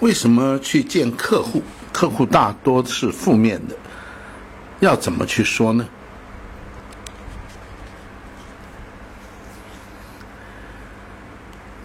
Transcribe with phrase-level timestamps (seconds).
[0.00, 1.62] 为什么去见客户？
[1.92, 3.74] 客户大多是负面的，
[4.78, 5.88] 要怎么去说呢？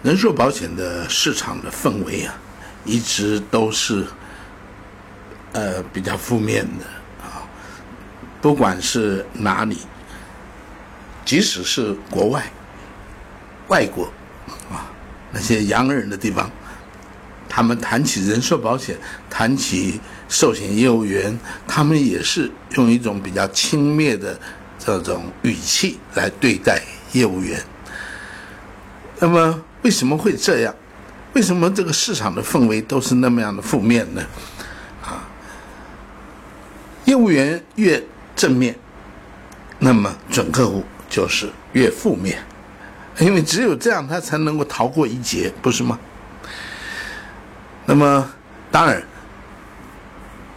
[0.04, 2.34] 人寿保险的市场的氛围啊，
[2.84, 4.06] 一直都是
[5.52, 6.84] 呃比较负面的
[7.24, 7.42] 啊，
[8.40, 9.78] 不管是哪里，
[11.24, 12.44] 即使是国外、
[13.68, 14.04] 外国
[14.70, 14.86] 啊
[15.32, 16.48] 那些洋人的地方，
[17.54, 18.98] 他们谈起人寿保险，
[19.30, 24.36] 谈起寿险业务员，他们也是用一种比较轻蔑的
[24.76, 27.62] 这种语气来对待业务员。
[29.20, 30.74] 那么为什么会这样？
[31.34, 34.26] 为什么这个市场的氛围都是那么样的负面呢？
[35.04, 35.22] 啊，
[37.04, 38.02] 业务员越
[38.34, 38.74] 正面，
[39.78, 42.36] 那么准客户就是越负面，
[43.20, 45.96] 因为只有这样，他才能够逃过一劫，不是吗？
[47.94, 48.28] 那么，
[48.72, 49.00] 当然，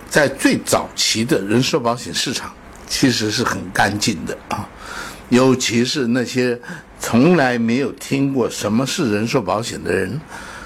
[0.09, 2.51] 在最早期的人寿保险市场，
[2.87, 4.67] 其实是很干净的啊，
[5.29, 6.59] 尤其是那些。
[6.99, 10.19] 从来没有听过什么是人寿保险的人，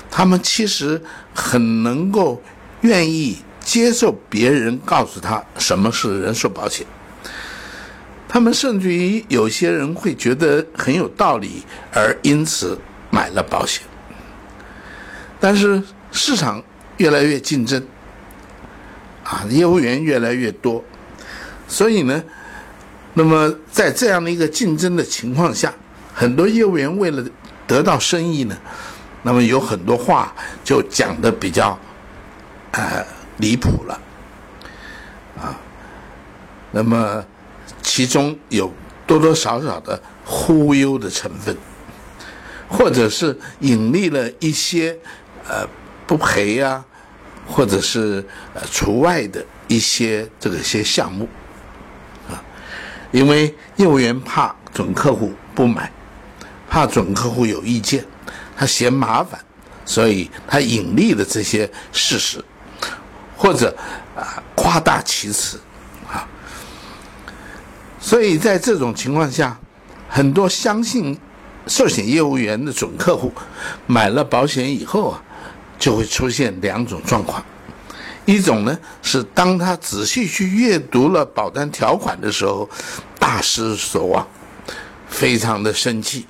[0.10, 1.04] 他们其实
[1.36, 2.42] 很能够
[2.80, 6.88] 愿意接受别人告诉他什么是人寿保险。
[8.30, 13.84] 他们甚至于有些人会觉得很有道理，而因此买了保险。
[15.38, 16.64] 但是市场
[16.98, 17.84] 越来越竞争，
[19.24, 20.84] 啊，业务员越来越多，
[21.68, 22.24] 所以呢，
[23.14, 25.74] 那么在这样的一个竞争的情况下。
[26.14, 27.26] 很多业务员为了
[27.66, 28.56] 得到生意呢，
[29.24, 31.80] 那么有很多话就讲的比较，
[32.72, 33.04] 呃
[33.38, 34.00] 离谱了，
[35.40, 35.58] 啊，
[36.72, 37.24] 那么
[37.82, 38.72] 其中有
[39.08, 41.56] 多多少少的忽悠的成分，
[42.68, 44.96] 或者是隐匿了一些
[45.48, 45.66] 呃
[46.12, 46.84] 不赔呀，
[47.48, 48.22] 或者是
[48.54, 51.26] 呃除外的一些这个些项目，
[52.30, 52.36] 啊，
[53.12, 55.90] 因为业务员怕准客户不买。
[56.70, 58.06] 怕准客户有意见，
[58.58, 59.40] 他嫌麻烦，
[59.86, 62.44] 所以他隐匿了这些事实，
[63.38, 63.74] 或者
[64.14, 65.58] 啊夸大其词，
[66.12, 66.28] 啊，
[68.02, 69.58] 所以在这种情况下，
[70.10, 71.18] 很多相信
[71.68, 73.32] 寿险业务员的准客户
[73.88, 75.24] 买了保险以后啊，
[75.82, 77.44] 就会出现两种状况，
[78.26, 82.70] 一种呢是当他仔细去阅读了保单条款的时候，
[83.18, 84.26] 大失所望，
[85.10, 86.28] 非常的生气。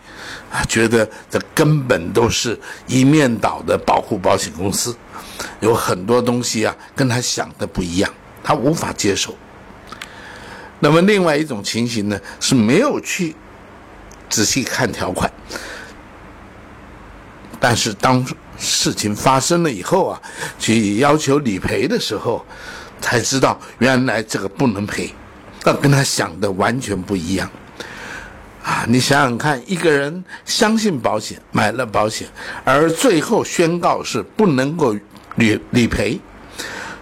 [0.50, 2.58] 啊，觉得这根本都是
[2.88, 4.96] 一面倒的保护保险公司，
[5.60, 8.10] 有很多东西啊跟他想的不一样，
[8.42, 9.36] 他无法接受。
[10.80, 13.36] 那么另外一种情形呢，是没有去
[14.30, 15.30] 仔细看条款，
[17.62, 18.26] 但是当
[18.58, 20.22] 事情发生了以后啊，
[20.58, 22.44] 去要求理赔的时候，
[23.00, 25.14] 才知道原来这个不能赔，
[25.64, 27.48] 那跟他想的完全不一样。
[28.64, 32.28] 啊，你想想看，一个人相信保险，买了保险，
[32.64, 34.96] 而最后宣告是不能够
[35.36, 36.20] 理理赔，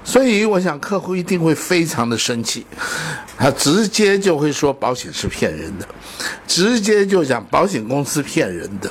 [0.03, 2.65] 所以我想客户一定会非常的生气，
[3.37, 5.87] 他直接就会说保险是骗人的，
[6.47, 8.89] 直接就讲保险公司骗人的，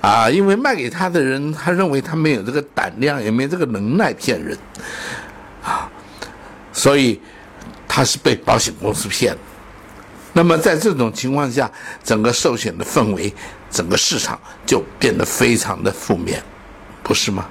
[0.00, 4.56] 啊，因为卖给他的人，他认为他没有这个胆量，也没这个能耐骗人，
[5.62, 5.90] 啊，
[6.72, 7.20] 所以
[7.86, 9.36] 他是被保险公司骗。
[10.32, 11.70] 那么在这种情况下，
[12.02, 13.32] 整个寿险的氛围，
[13.70, 16.42] 整个市场就变得非常的负面，
[17.02, 17.46] 不是吗？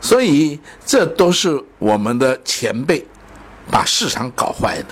[0.00, 3.06] 所以这都是我们的前辈
[3.70, 4.88] 把市场搞坏的，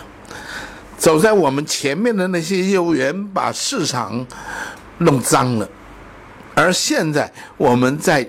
[0.96, 4.24] 走在我们前面的那些业务员把市场
[5.00, 5.68] 弄脏了，
[6.54, 8.28] 而现在我们在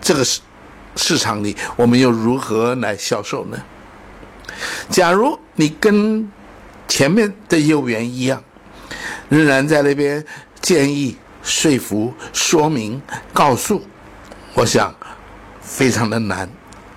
[0.00, 0.40] 这个市
[0.96, 3.58] 市场里，我们又如何来销售呢？
[4.90, 6.30] 假如你跟
[6.86, 8.42] 前面的业务员一样，
[9.30, 10.22] 仍然在那边
[10.60, 13.00] 建议、说服、说明、
[13.32, 13.82] 告诉，
[14.52, 14.94] 我想
[15.62, 16.48] 非常的难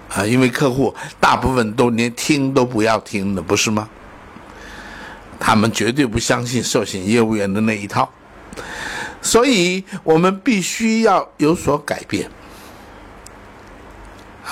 [0.09, 3.87] 啊，因为客户大部分都连听都不要听的，不是吗？
[5.39, 8.11] 他们绝对不相信寿险业务员的那一套，
[9.27, 12.29] 所以我们必须要有所改变。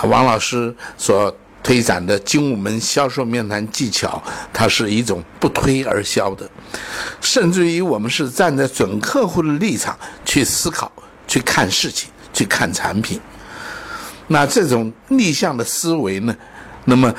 [0.04, 1.36] 王老师所。
[1.66, 4.22] 推展的精武门销售面谈技巧，
[4.54, 6.48] 它是一种不推而销的，
[7.20, 10.92] 甚至于我们是站在准客户的立场去思考、
[11.28, 13.20] 去看事情、去看产品。
[14.28, 16.36] 那这种逆向的思维呢，
[16.84, 17.12] 那么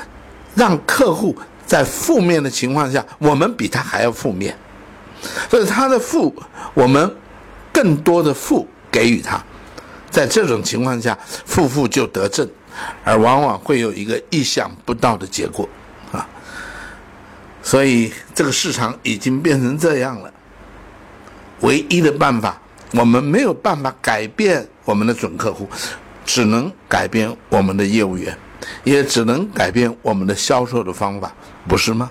[0.54, 1.36] 让客户
[1.66, 4.56] 在负面的情况下，我们比他还要负面，
[5.50, 6.32] 所以他的负，
[6.72, 7.16] 我们
[7.76, 9.38] 更多的负给予他。
[10.11, 12.49] 在这种情况下，负负就得正，
[13.05, 15.69] 而往往会有一个意想不到的结果
[16.11, 16.26] 啊。
[17.62, 20.32] 所以这个市场已经变成这样了。
[21.61, 22.58] 唯一的办法，
[22.93, 25.69] 我们没有办法改变我们的准客户，
[26.25, 28.34] 只能改变我们的业务员，
[28.84, 31.31] 也只能改变我们的销售的方法，
[31.69, 32.11] 不是吗？